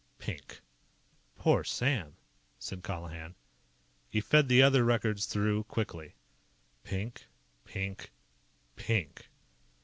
Pink. 0.17 0.61
"Poor 1.37 1.63
Sam!" 1.63 2.15
said 2.57 2.81
Colihan. 2.81 3.35
He 4.09 4.19
fed 4.19 4.47
the 4.49 4.63
other 4.63 4.83
records 4.83 5.27
through 5.27 5.65
quickly. 5.65 6.15
Pink. 6.83 7.27
Pink. 7.65 8.09
PINK. 8.75 9.29